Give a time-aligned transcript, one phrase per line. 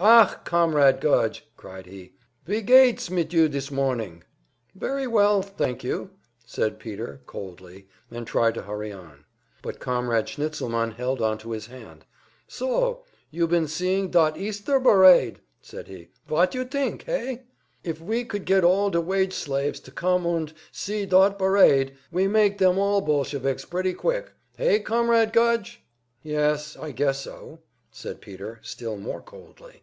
[0.00, 2.12] "Ach, Comrade Gudge!" cried he.
[2.46, 4.22] "Wie geht's mit you dis morning?"
[4.76, 6.10] "Very well, thank you,"
[6.46, 9.24] said Peter, coldly, and tried to hurry on.
[9.60, 12.04] But Comrade Schnitzelmann held onto his hand.
[12.46, 13.02] "So!
[13.32, 16.10] You been seeing dot Easter barade!" said he.
[16.28, 17.42] "Vot you tink, hey?
[17.82, 22.28] If we could get all de wage slaves to come und see dot barade, we
[22.28, 24.30] make dem all Bolsheviks pretty quick!
[24.56, 25.82] Hey, Comrade Gudge?"
[26.22, 27.58] "Yes, I guess so,"
[27.90, 29.82] said Peter, still more coldly.